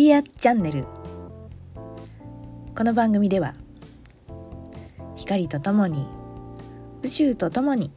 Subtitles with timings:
[0.00, 0.86] リアチャンネル。
[2.74, 3.52] この番組では
[5.14, 6.08] 光とともに
[7.02, 7.90] 宇宙とともに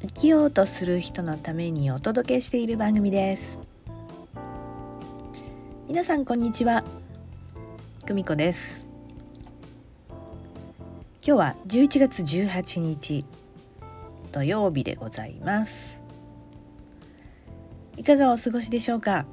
[0.00, 3.60] 生きようとする人のためにお届けしている番組です。
[5.88, 6.82] 皆さんこんにちは。
[8.06, 8.86] 久美子です。
[10.08, 10.12] 今
[11.22, 13.26] 日は11月18日
[14.32, 16.00] 土曜日でございます。
[17.98, 19.26] いかがお過ごしでしょうか？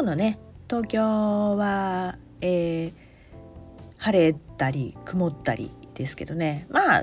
[0.00, 0.98] 今日のね東京
[1.58, 2.92] は、えー、
[3.98, 6.66] 晴れたり曇ったりですけどね。
[6.70, 7.02] まあ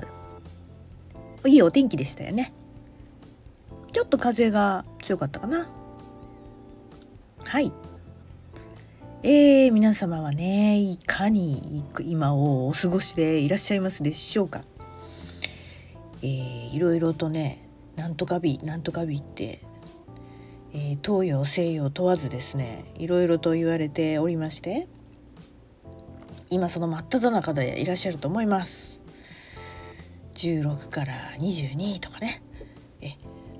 [1.46, 2.52] いいお天気でしたよね。
[3.92, 5.68] ちょっと風が強かったかな。
[7.44, 7.72] はい。
[9.22, 14.62] えー、皆様はねいかに今をお過ごしでいらっしゃいますでしょうか。
[16.20, 19.60] えー、いろいろとねなんとか日なんとか日って
[20.72, 24.86] えー、東洋西洋問わずですねいろいろと言われておりまして
[26.50, 28.98] 今その真っ只中でいらっしゃると思います。
[30.34, 32.42] 16から22とかね。
[33.02, 33.16] え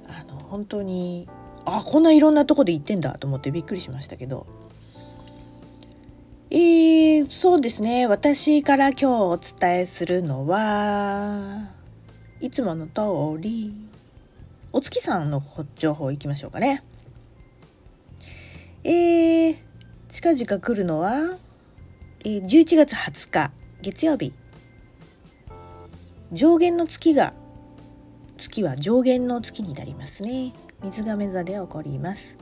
[0.07, 1.29] あの本当に
[1.67, 4.47] あこんないろんなとこで行ってんだと思ってびっくりしましたけど。
[6.51, 8.07] えー、そうですね。
[8.07, 11.69] 私から今日お伝えするのは
[12.41, 13.75] いつもの通り
[14.73, 15.43] お月さんの
[15.77, 16.83] 情報いきましょうかね。
[18.85, 19.57] えー、
[20.09, 21.37] 近々来るのは、
[22.25, 24.33] えー、11月20日月曜日。
[26.33, 27.33] 上限の月が
[28.37, 30.53] 月は上限の月になりますね。
[30.83, 32.37] 水亀座で起こります。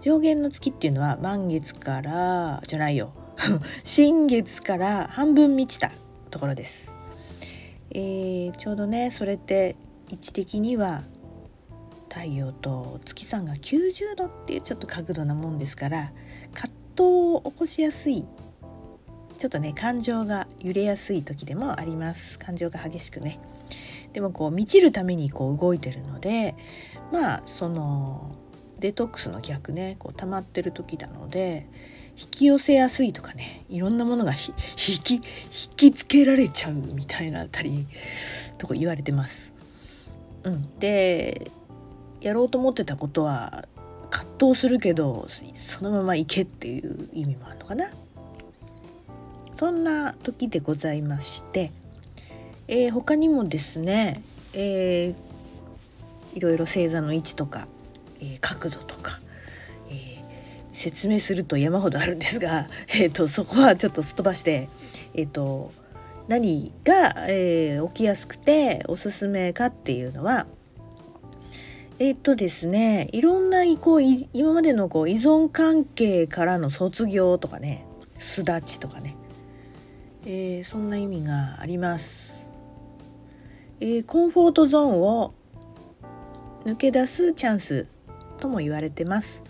[0.00, 3.12] 上限の月っていうのは満月からじゃないよ。
[3.84, 5.92] 新月から半分満ちた
[6.30, 6.94] ところです、
[7.90, 9.76] えー、ちょうどねそれって
[10.10, 11.02] 位置的には
[12.18, 16.12] 太陽と月さんが90度っていうちょっと角度なもんですから
[16.52, 17.02] 葛藤
[17.36, 18.24] を起こしやすい
[19.38, 22.40] ちょっとね感情が揺れやすい時でもあります。
[22.40, 23.38] 感情が激しくね。
[24.12, 26.56] でもこう満ちるためにこう動いてるので
[27.12, 28.34] まあその
[28.80, 31.68] デトックスの逆ねこう溜まってる時なので
[32.20, 34.38] 引き寄せやすいとかねいろんなものが引
[35.04, 35.20] き引
[35.76, 37.86] きつけられちゃうみたいなあたり
[38.58, 39.52] とか言われてます。
[40.42, 41.48] うん、で
[42.20, 43.64] やろうと思ってたことは
[44.10, 47.86] 葛藤するけどそのまま行けっていう意味もあるのかな。
[49.54, 51.72] そんな時でございまして、
[52.68, 54.22] えー、他にもですね、
[54.54, 57.66] えー、いろいろ星座の位置とか、
[58.20, 59.18] えー、角度とか、
[59.88, 60.24] えー、
[60.74, 64.68] 説明すると山ほどあるんですが、 えーと、そこはちょっとすっ飛ばして、
[65.14, 65.72] えーと
[66.28, 70.46] 何が、えー、起きやすくておすすめかっていうのは
[72.00, 77.86] えっとですねいろんなこう今までのこう依存関係からの卒業とかね
[78.18, 79.16] 巣立ちとかね、
[80.24, 82.46] えー、そんな意味があります、
[83.80, 85.34] えー、コンフォートゾーンを
[86.64, 87.88] 抜け出すチャンス
[88.38, 89.42] とも言われてます。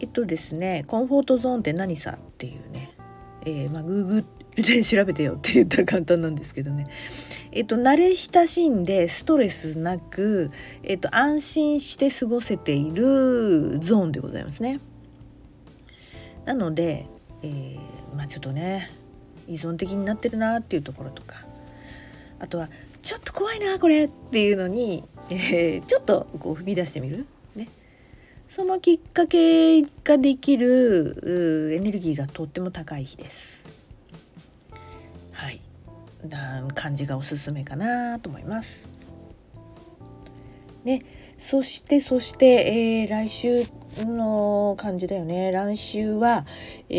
[0.00, 2.92] えっとですねコンフォートゾーンって何さっていうね、
[3.44, 4.24] えー、まあ、グーグ
[4.62, 6.84] で調べてよって言ったら簡単なんですけどね
[7.50, 10.50] えっと、慣れ親しんでストレスなく、
[10.82, 14.80] えっと、安心して過ごせているゾーンでございますね。
[16.44, 17.06] なので、
[17.42, 18.90] えー、まあちょっとね
[19.46, 21.36] 依存的になってるなっていうところとか
[22.38, 22.68] あとは
[23.02, 27.26] ちょっと怖いなこれっていうのに、えー、ちょっとこう踏み出してみる。
[27.56, 27.68] ね、
[28.50, 33.57] そのきっかけができるエネルギーがとっても高い日です。
[36.28, 38.88] な感じがおすすめかなと思います。
[40.84, 41.02] ね、
[41.36, 43.66] そしてそして、えー、来週
[43.98, 45.52] の感じだよね。
[45.52, 46.46] 来週は、
[46.88, 46.94] え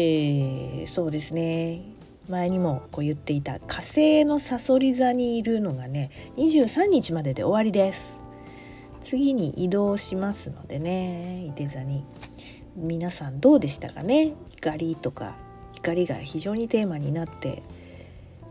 [0.85, 1.81] ー、そうですね。
[2.29, 8.19] 前にもこう言っていた火星のさそり座にいるのがね23日までで終わりです。
[9.01, 12.05] 次に移動しますのでねいて座に。
[12.75, 14.33] 皆さんどうでしたかね？
[14.55, 15.35] 怒りとか
[15.75, 17.63] 怒りが非常にテーマになって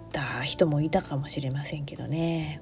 [0.09, 2.61] た人もいたかもしれませんけどね。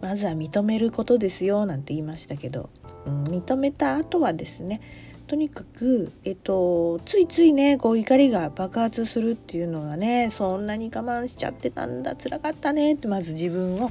[0.00, 2.70] まずは認めることですよなんて言いましたけど、
[3.04, 4.80] うん、認めた後はですね
[5.26, 13.90] とにかく、えっと、ついついねこう怒りが爆発するっていうのがねそんなに我慢しちゃってたんだ辛かったねってまず自分を、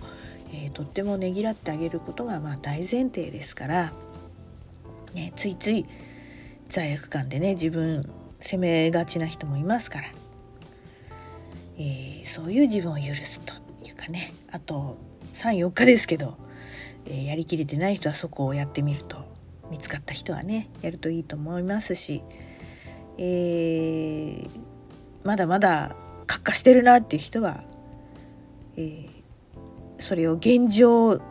[0.52, 3.94] えー、とってもねぎらってあげることがまあ大前提ですから、
[5.14, 5.86] ね、ついつい
[6.68, 8.04] 罪悪感でね自分
[8.40, 10.29] 責めがちな人もいますから。
[11.80, 13.54] えー、そういう自分を許すと
[13.88, 14.34] いうかね。
[14.52, 14.98] あと
[15.34, 16.38] 34日ですけど、
[17.06, 19.18] えー、やりきれてない人はそこをやってみると
[19.72, 22.22] 見つかった人はねやるといいと思いますし、
[23.18, 24.50] えー、
[25.24, 25.96] まだまだ
[26.28, 27.64] 活化してるなっていう人は、
[28.76, 29.08] えー、
[30.00, 31.22] それを現状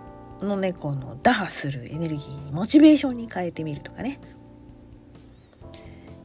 [0.41, 4.21] のねこの打破するエネルギーにモチベーションに変えてみるとかね,、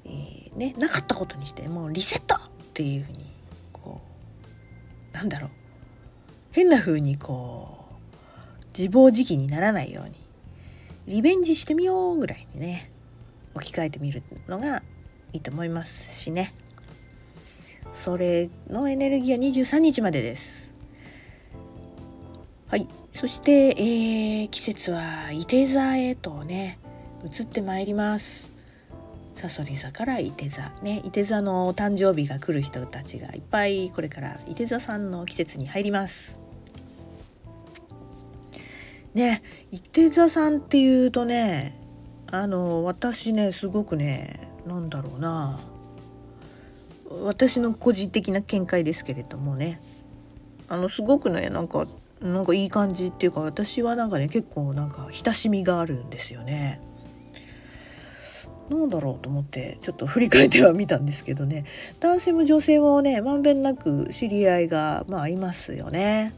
[0.06, 2.40] えー、ねなかったことにしてもうリセットっ
[2.74, 3.33] ていうふうに
[5.14, 5.50] なんだろう。
[6.52, 10.14] 変な風にこう自暴自棄にならないように
[11.08, 12.92] リベンジしてみようぐらいにね
[13.56, 14.84] 置き換えてみるのが
[15.32, 16.54] いいと思いますしね。
[17.92, 20.72] それのエネルギーは23日までです。
[22.68, 22.88] はい。
[23.14, 26.80] そして、えー、季節は伊手座へとね
[27.24, 28.53] 移ってまいります。
[29.36, 31.02] さそり座から伊手座ね。
[31.04, 36.38] 伊手座の誕生日が来る人たちがいっぱいこれから伊手座さんの季節に入ります。
[39.14, 39.42] ね
[39.72, 41.78] 伊手座さんっていうとね
[42.32, 45.60] あの私ねすごくねなんだろうな。
[47.22, 49.80] 私の個人的な見解ですけれどもね。
[50.70, 51.86] あのすごくねなんか
[52.22, 56.80] なんかいい感じっていうか私はなんかね結構なんか親しみがあるんですよね。
[58.70, 61.66] なんだろうと思ってちょっと振り返ってはみたんですけどね。
[62.00, 66.34] 男性も女性もねまんべんなく知り合いがまあいますよね。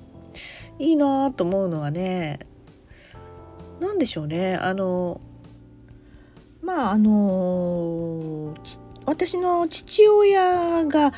[0.79, 2.39] いいなと思うのはね
[3.79, 4.55] 何でしょうね。
[4.55, 5.21] あの
[6.61, 8.55] まああの
[9.05, 11.11] 私の父親が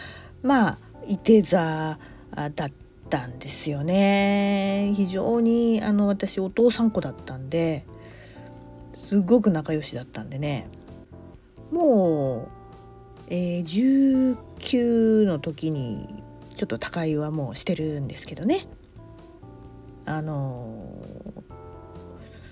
[0.44, 0.78] まあ
[1.08, 1.98] いて座
[2.36, 2.72] だっ
[3.10, 4.94] たんですよね。
[4.96, 7.86] 非常にあの私お父さん子だったんで
[8.94, 10.68] すごく仲良しだったんでね。
[11.72, 12.50] も
[13.30, 16.08] う、えー、19の時に
[16.56, 18.68] ちょっと他界はもうしてるんですけどね。
[20.06, 20.86] あの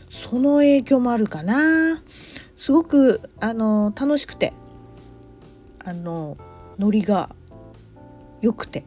[0.10, 2.02] その影響もあるかな。
[2.58, 4.54] すごくあの楽しくて
[5.84, 6.38] あの
[6.80, 7.36] ノリが
[8.42, 8.86] 良くて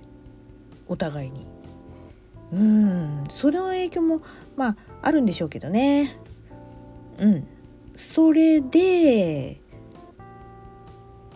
[0.86, 1.46] お互いに。
[2.50, 4.22] うんその影響も
[4.56, 6.16] まああるんでしょうけどね。
[7.18, 7.46] うん。
[7.96, 9.60] それで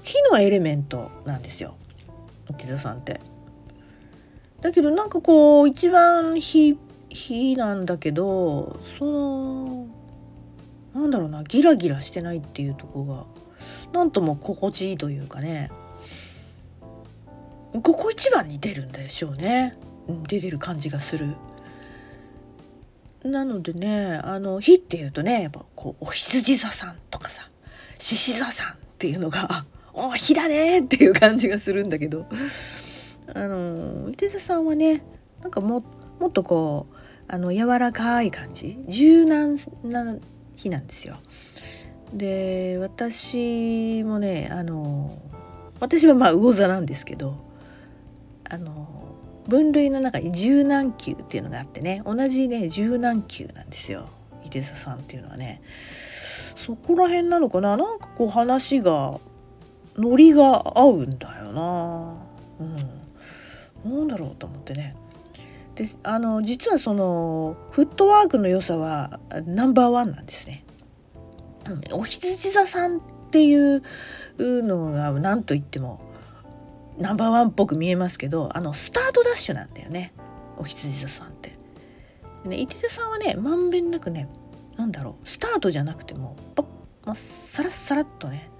[0.03, 1.75] 火のエレメントなんですよ
[2.51, 3.21] 沖田さんって。
[4.61, 6.79] だけどなんかこう一番火
[7.09, 9.87] 火なんだけどその
[10.95, 13.25] なんだろうなギラギラしてないっていうとこが
[13.93, 15.71] なんとも心地いいというかね
[17.73, 19.75] ここ一番に出るんでしょうね、
[20.29, 21.37] 出てる感じがする。
[23.25, 27.49] なのでねあの火っていうとねやっぱこうお羊座さんとかさ
[27.99, 32.27] 獅子座さんっていうのがお火だねっていう感じがするんだけど。
[33.35, 35.03] あの伊手座さんはね
[35.41, 35.83] なんかも
[36.21, 36.97] もっとこう
[37.29, 38.79] あの柔らかい感じ？
[38.89, 40.17] 柔軟な
[40.55, 41.17] 日なんですよ。
[42.13, 45.17] で私もねあの
[45.81, 47.37] 私はまあ魚座なんですけど
[48.51, 49.15] あの
[49.49, 54.09] 分類の中に柔軟球っていうのがあってね同じね柔軟球なんですよ。
[54.45, 55.63] 伊手座さんっていうのはね。
[56.57, 57.77] そこら辺なのかな？
[57.79, 59.19] なんかこう話が
[59.97, 62.17] ノリが合うんだよな。
[63.85, 63.99] うん。
[63.99, 64.97] なんだろうと思ってね。
[65.75, 70.65] であの実はそのフットワークの良さはナンバーワンなんですね。
[71.93, 73.01] お羊座さんっ
[73.31, 73.83] ていう
[74.39, 76.01] のが何と言っても
[76.99, 80.13] ナンバーワンっぽく見えますけどあのスタートダッシュなんだよね。
[80.59, 81.53] お羊座さんって。
[82.45, 84.29] ね、伊手さんはねまんべんなくね
[84.77, 86.67] 何だろうスタートじゃなくてもパッ、
[87.07, 88.51] まあ、サラッサラッとね、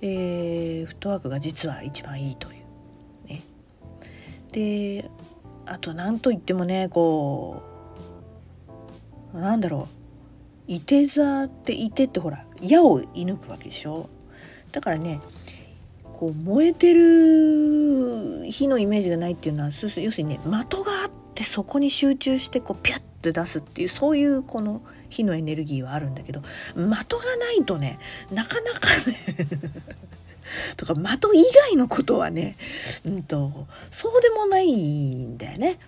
[0.00, 3.28] えー、フットワークが実は一番いいという。
[3.28, 3.42] ね、
[4.52, 5.10] で
[5.66, 7.62] あと何と言ってもねこ
[9.32, 10.04] うなんだろう。
[10.66, 14.08] いて座っていてってほら矢を射抜くわけでしょ。
[14.72, 15.20] だからね
[16.14, 24.80] こう燃えてる火のイメージがないっていうのは要するにね的があってそこに集中してこうピュッて出すっていうそういうこの
[25.14, 28.00] 火のエネルギーはあるんだけど的がないとね
[28.32, 29.64] なかなかね
[30.76, 31.04] とか的
[31.34, 32.56] 以外のことはね、
[33.04, 35.78] うんと、そうでもないんだよね。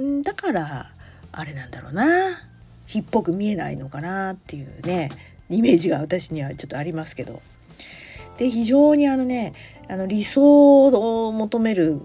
[0.00, 0.92] んだから
[1.32, 2.48] あれなんだろうな
[2.86, 5.10] 火っぽく見えないのかなっていうね
[5.50, 7.42] イメージが私にはちょっとありますけど。
[8.38, 9.54] で非常にあのね
[9.88, 10.88] あの理想
[11.28, 12.00] を求める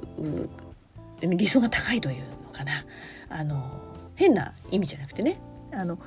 [1.21, 2.71] 理想が高いというのかな
[3.29, 3.81] あの
[4.15, 5.39] 変な意味じゃなくてね
[5.73, 5.97] あの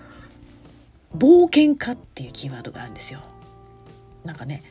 [1.17, 3.21] 冒険家っていうキーワードがあるんですよ。
[4.25, 4.63] なんかね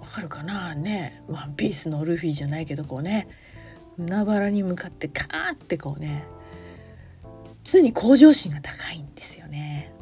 [0.00, 0.74] わかるかな？
[0.74, 3.28] ねワンピースのルフィじゃないけどこうね
[3.98, 6.24] 海原に向かってカーってこうね
[7.64, 9.92] 常に向上心が高いんですよね。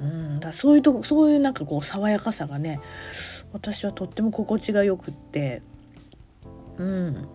[0.00, 2.80] うんだそういうとこそういうなんかこう爽やかさがね
[3.52, 5.62] 私はとっても心地がよくって
[6.76, 7.28] うん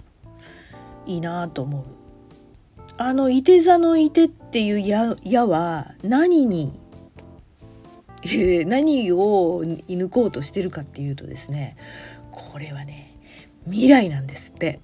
[1.05, 1.83] いいなと思う。
[2.97, 6.71] あのいて座のいてっていう矢矢は何に、
[8.65, 11.77] 何を射抜こうとしてるかっていうとですね
[12.31, 13.11] これはね
[13.65, 14.79] 未来なんですって。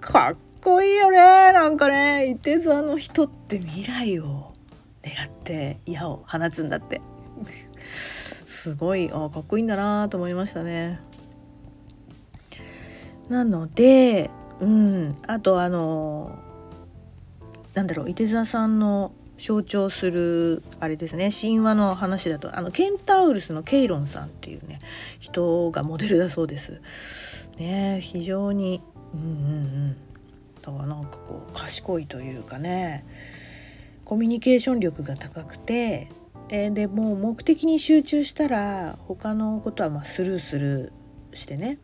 [0.00, 4.52] かっこいいよねなんかねいて座の人って未来を
[5.02, 7.00] 狙って矢を放つんだって。
[7.46, 11.00] すごいあかっこいいんだなと思いましたね。
[13.28, 16.38] なのでうんあとあの
[17.74, 21.30] なんだろう伊手座さんの象徴するあれですね。
[21.32, 24.78] 神話の話だとあのケンタウルスのケイロンさんっていうね
[25.18, 26.80] 人がモデルだそうです。
[27.56, 28.82] ね非常に
[29.14, 29.30] うんうんう
[29.88, 29.96] ん。
[30.60, 33.04] だからなんかこう賢いというかね。
[34.04, 36.08] コミュニケーション力が高くて
[36.48, 41.78] ででもう目的に集中したら他のことはまスルースルーしてね、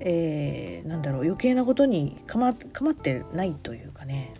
[0.00, 4.32] えー、なんだろう余計なことにかまかまってないというかね。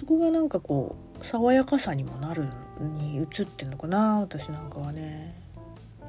[0.00, 2.48] そこがなんかこう爽やかさにもなる
[2.80, 5.34] に映ってんのかな私なんかはね。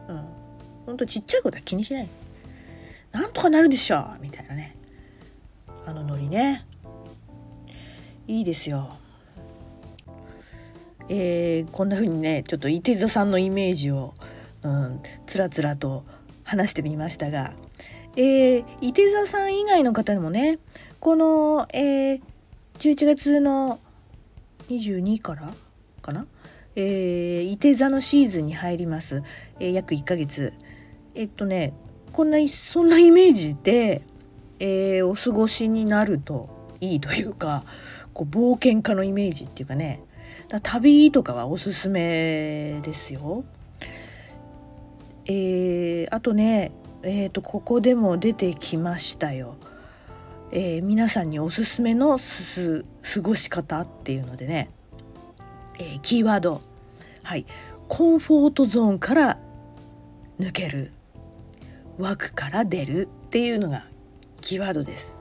[0.07, 0.25] うん。
[0.85, 2.07] ほんとちっちゃいことは気にしない。
[3.11, 4.77] なんとかなるでしょみたいなね。
[5.85, 6.65] あのノリね。
[8.29, 8.95] いいですよ。
[11.09, 14.13] えー、こんな風にねちょっと伊手座さんのイメージを、
[14.63, 16.05] うん、つらつらと
[16.45, 17.51] 話してみましたが、
[18.15, 20.59] えー、伊手座さん以外の方でもね
[21.01, 22.21] この、えー、
[22.79, 23.80] 11月の
[24.71, 25.53] 22から
[26.01, 26.25] かな？
[26.75, 29.23] えー、伊手座のシーズンに入ります。
[29.59, 30.53] えー、約1ヶ月。
[31.15, 31.73] えっとね、
[32.13, 34.01] こんな、そんなイメージで、
[34.59, 36.49] えー、お過ごしになると
[36.79, 37.65] いいというか、
[38.13, 40.01] こう冒険家のイメージっていうかね、
[40.63, 43.43] 旅とかはおすすめですよ。
[45.25, 46.71] えー、あとね、
[47.03, 49.57] えーと、ここでも出てきましたよ。
[50.53, 54.69] えー、皆さんにおすすめのす過ごし方っていうのでね、
[55.79, 56.61] えー、キーワード
[57.23, 57.45] はい
[57.87, 59.39] コンフォートゾーンから
[60.39, 60.91] 抜ける
[61.97, 63.83] 枠から出るっていうのが
[64.41, 65.17] キーワードです。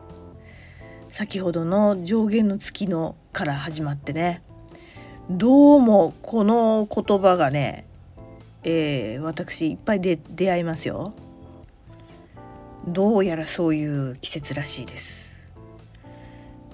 [1.07, 4.43] 先ほどの上限の月のから始まってね
[5.29, 7.87] どうもこの言葉がね、
[8.63, 11.13] えー、私いっぱいで出会いますよ。
[12.93, 15.49] どうやらそういう季節らしいです。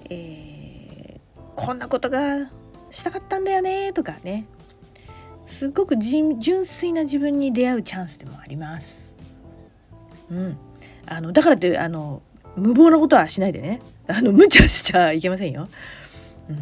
[0.08, 2.50] えー、こんなことが
[2.90, 4.46] したかったんだよねとかね。
[5.46, 9.14] すっごく純粋な自分に出会うチャンスでもあります。
[10.30, 10.56] うん、
[11.06, 12.23] あのだからってあの
[12.56, 13.80] 無謀なことはしないでね。
[14.08, 15.68] あの無茶しちゃいけませんよ。
[16.49, 16.58] うん、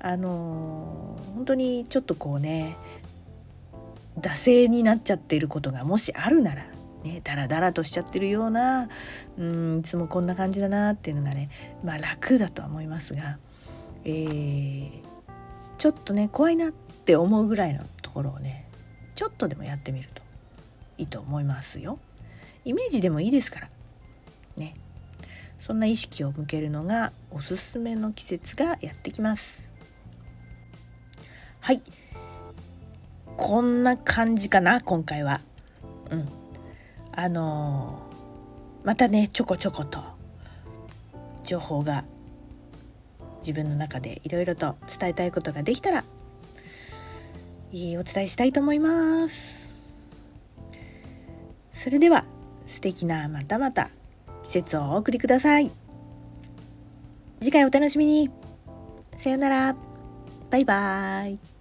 [0.00, 2.76] あの本当にちょっとこうね
[4.20, 6.64] 惰性になっちゃっていることがもしあるなら
[7.04, 8.88] ね、ダラダラとしちゃってるような
[9.36, 11.50] うんいつもこんな感じだなっていうのがね
[11.84, 13.38] まあ楽だとは思いますが、
[14.04, 14.90] えー、
[15.78, 18.68] ちょっとね怖いなって思うぐらいのところをね
[19.16, 20.22] ちょっとでもやってみると
[20.98, 21.98] いいと思いますよ。
[22.64, 23.68] イメージでもいいですから
[24.56, 24.76] ね
[25.58, 29.68] そんな意識を向けるのがおすすめの季節がやってきます。
[31.60, 31.82] はい
[33.36, 35.40] こんな感じかな今回は。
[36.10, 36.41] うん
[37.14, 40.00] あのー、またねちょこちょこと
[41.44, 42.04] 情報が
[43.40, 46.04] 自分の中でいろいろと伝えたいことができたら
[47.72, 49.74] いいお伝えしたいと思います。
[51.72, 52.24] それでは
[52.66, 53.90] 素敵なまたまた
[54.42, 55.70] 季節をお送りください。
[57.40, 58.30] 次回お楽しみに。
[59.16, 59.76] さよなら。
[60.50, 61.51] バイバーイ。